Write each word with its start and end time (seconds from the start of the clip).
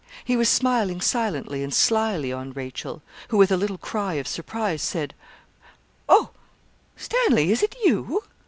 He 0.25 0.35
was 0.35 0.49
smiling 0.49 0.99
silently 0.99 1.63
and 1.63 1.71
slily 1.71 2.33
on 2.33 2.53
Rachel, 2.53 3.03
who, 3.27 3.37
with 3.37 3.51
a 3.51 3.55
little 3.55 3.77
cry 3.77 4.15
of 4.15 4.27
surprise, 4.27 4.81
said 4.81 5.13
'Oh, 6.09 6.31
Stanley! 6.97 7.51
is 7.51 7.61
it 7.61 7.75
you?' 7.83 8.23